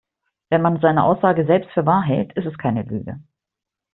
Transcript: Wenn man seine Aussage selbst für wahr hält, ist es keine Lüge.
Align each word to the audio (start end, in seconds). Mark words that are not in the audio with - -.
Wenn 0.49 0.63
man 0.63 0.79
seine 0.81 1.03
Aussage 1.03 1.45
selbst 1.45 1.69
für 1.75 1.85
wahr 1.85 2.01
hält, 2.01 2.33
ist 2.33 2.47
es 2.47 2.57
keine 2.57 2.81
Lüge. 2.81 3.21